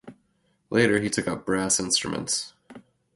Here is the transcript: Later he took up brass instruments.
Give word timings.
Later 0.71 0.99
he 0.99 1.11
took 1.11 1.27
up 1.27 1.45
brass 1.45 1.79
instruments. 1.79 2.53